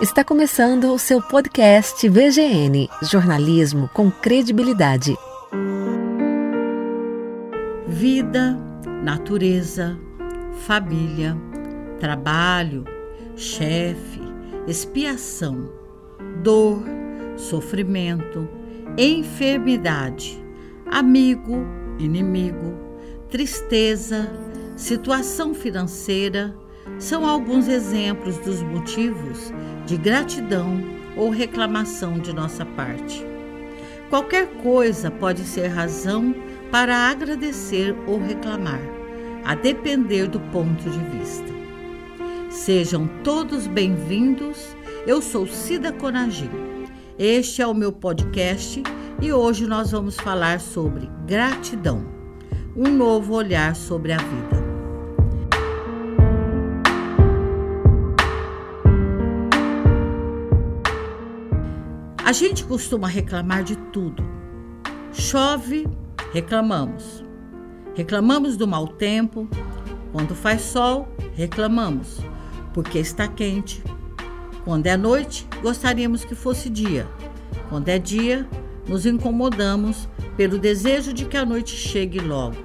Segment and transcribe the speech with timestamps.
[0.00, 5.16] Está começando o seu podcast VGN Jornalismo com credibilidade.
[7.86, 8.56] Vida,
[9.02, 9.98] natureza,
[10.66, 11.36] família,
[11.98, 12.84] trabalho,
[13.36, 14.20] chefe,
[14.66, 15.70] expiação,
[16.42, 16.82] dor,
[17.36, 18.48] sofrimento,
[18.98, 20.42] enfermidade,
[20.90, 21.66] amigo,
[21.98, 22.74] inimigo,
[23.28, 24.30] tristeza,
[24.76, 26.54] situação financeira
[26.98, 29.52] são alguns exemplos dos motivos
[29.86, 30.82] de gratidão
[31.16, 33.24] ou reclamação de nossa parte.
[34.08, 36.34] Qualquer coisa pode ser razão
[36.70, 38.80] para agradecer ou reclamar,
[39.44, 41.56] a depender do ponto de vista.
[42.50, 44.76] Sejam todos bem-vindos.
[45.06, 46.50] Eu sou Cida Conagim.
[47.18, 48.82] Este é o meu podcast
[49.20, 52.06] e hoje nós vamos falar sobre gratidão,
[52.76, 54.65] um novo olhar sobre a vida.
[62.26, 64.28] A gente costuma reclamar de tudo.
[65.12, 65.86] Chove,
[66.32, 67.24] reclamamos.
[67.94, 69.48] Reclamamos do mau tempo.
[70.10, 72.18] Quando faz sol, reclamamos,
[72.74, 73.80] porque está quente.
[74.64, 77.06] Quando é noite, gostaríamos que fosse dia.
[77.68, 78.44] Quando é dia,
[78.88, 82.56] nos incomodamos pelo desejo de que a noite chegue logo.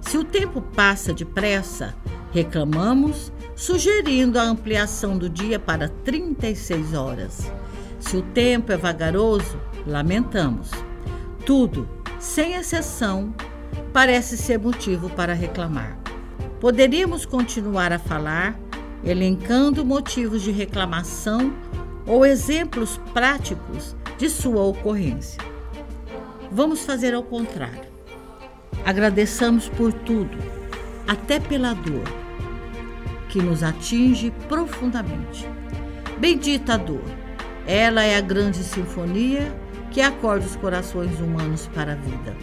[0.00, 1.94] Se o tempo passa depressa,
[2.32, 7.52] reclamamos, sugerindo a ampliação do dia para 36 horas.
[8.00, 10.70] Se o tempo é vagaroso, lamentamos.
[11.44, 11.86] Tudo,
[12.18, 13.34] sem exceção,
[13.92, 15.98] parece ser motivo para reclamar.
[16.58, 18.58] Poderíamos continuar a falar,
[19.04, 21.52] elencando motivos de reclamação
[22.06, 25.40] ou exemplos práticos de sua ocorrência.
[26.50, 27.90] Vamos fazer ao contrário.
[28.84, 30.36] Agradeçamos por tudo,
[31.06, 32.04] até pela dor,
[33.28, 35.46] que nos atinge profundamente.
[36.18, 37.19] Bendita dor
[37.70, 39.54] ela é a grande sinfonia
[39.92, 42.36] que acorda os corações humanos para a vida.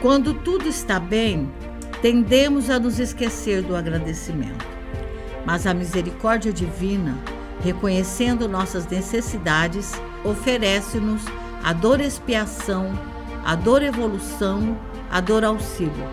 [0.00, 1.52] Quando tudo está bem,
[2.00, 4.64] tendemos a nos esquecer do agradecimento.
[5.44, 7.18] Mas a misericórdia divina,
[7.62, 9.92] reconhecendo nossas necessidades,
[10.24, 11.22] oferece-nos
[11.62, 12.98] a dor expiação,
[13.44, 14.74] a dor evolução,
[15.10, 16.08] a dor auxílio,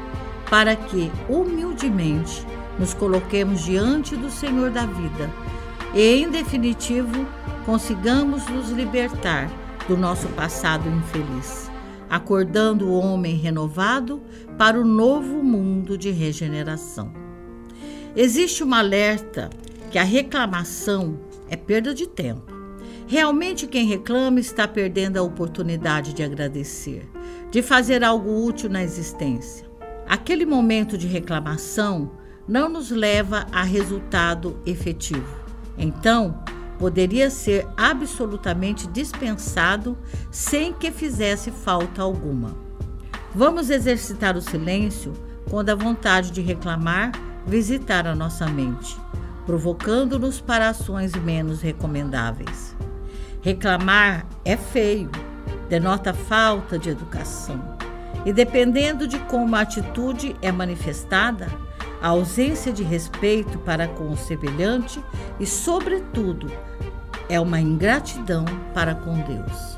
[0.49, 2.45] para que, humildemente,
[2.77, 5.29] nos coloquemos diante do Senhor da vida
[5.93, 7.25] e, em definitivo,
[7.65, 9.49] consigamos nos libertar
[9.87, 11.69] do nosso passado infeliz,
[12.09, 14.21] acordando o homem renovado
[14.57, 17.11] para o novo mundo de regeneração.
[18.15, 19.49] Existe um alerta
[19.89, 22.51] que a reclamação é perda de tempo.
[23.07, 27.09] Realmente, quem reclama está perdendo a oportunidade de agradecer,
[27.49, 29.69] de fazer algo útil na existência.
[30.07, 32.11] Aquele momento de reclamação
[32.47, 35.41] não nos leva a resultado efetivo.
[35.77, 36.43] Então,
[36.81, 39.95] poderia ser absolutamente dispensado
[40.31, 42.55] sem que fizesse falta alguma.
[43.35, 45.13] Vamos exercitar o silêncio
[45.47, 47.11] quando a vontade de reclamar
[47.45, 48.97] visitar a nossa mente,
[49.45, 52.75] provocando-nos para ações menos recomendáveis.
[53.43, 55.11] Reclamar é feio,
[55.69, 57.70] denota falta de educação.
[58.25, 61.47] E dependendo de como a atitude é manifestada,
[62.01, 64.99] a ausência de respeito para com o semelhante
[65.39, 66.51] e, sobretudo,
[67.29, 69.77] é uma ingratidão para com Deus.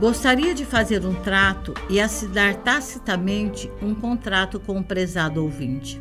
[0.00, 6.00] Gostaria de fazer um trato e assinar tacitamente um contrato com o prezado ouvinte.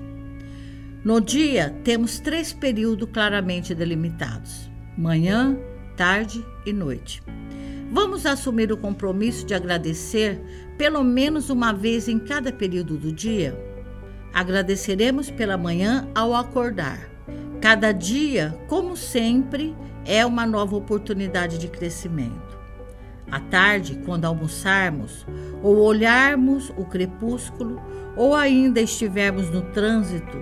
[1.04, 5.58] No dia, temos três períodos claramente delimitados: manhã,
[5.96, 7.22] tarde e noite.
[7.92, 10.40] Vamos assumir o compromisso de agradecer
[10.78, 13.60] pelo menos uma vez em cada período do dia?
[14.32, 17.10] Agradeceremos pela manhã ao acordar.
[17.60, 22.60] Cada dia, como sempre, é uma nova oportunidade de crescimento.
[23.32, 25.26] À tarde, quando almoçarmos,
[25.64, 27.82] ou olharmos o crepúsculo,
[28.16, 30.38] ou ainda estivermos no trânsito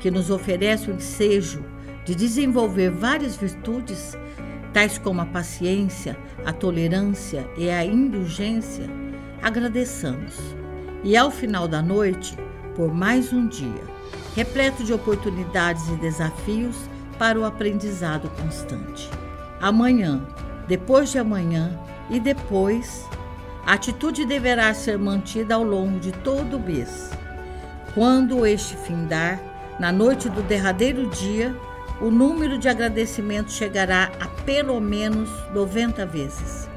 [0.00, 1.64] que nos oferece o ensejo
[2.04, 4.16] de desenvolver várias virtudes,
[4.72, 8.88] tais como a paciência, a tolerância e a indulgência,
[9.42, 10.38] agradeçamos.
[11.02, 12.36] E ao final da noite,
[12.74, 13.82] por mais um dia,
[14.34, 16.76] repleto de oportunidades e desafios,
[17.18, 19.10] para o aprendizado constante.
[19.60, 20.26] Amanhã,
[20.66, 21.78] depois de amanhã
[22.08, 23.06] e depois,
[23.66, 27.10] a atitude deverá ser mantida ao longo de todo o mês.
[27.92, 29.38] Quando este findar,
[29.78, 31.54] na noite do derradeiro dia,
[32.00, 36.68] o número de agradecimentos chegará a pelo menos 90 vezes.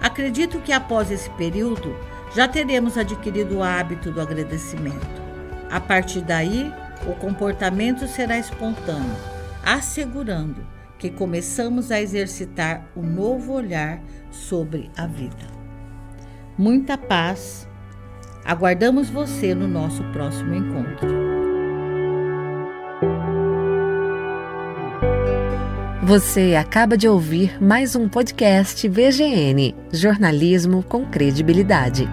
[0.00, 1.94] Acredito que após esse período
[2.34, 5.22] já teremos adquirido o hábito do agradecimento.
[5.70, 6.72] A partir daí,
[7.06, 9.16] o comportamento será espontâneo,
[9.64, 10.66] assegurando
[10.98, 14.00] que começamos a exercitar um novo olhar
[14.30, 15.54] sobre a vida.
[16.56, 17.68] Muita paz.
[18.44, 21.33] Aguardamos você no nosso próximo encontro.
[26.04, 32.06] Você acaba de ouvir mais um podcast VGN Jornalismo com Credibilidade.